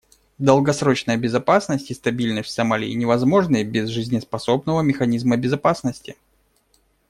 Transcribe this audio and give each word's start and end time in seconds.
Долгосрочная 0.39 1.15
безопасность 1.15 1.91
и 1.91 1.93
стабильность 1.93 2.49
в 2.49 2.51
Сомали 2.51 2.87
невозможны 2.95 3.63
без 3.63 3.87
жизнеспособного 3.89 4.81
механизма 4.81 5.37
безопасности. 5.37 6.17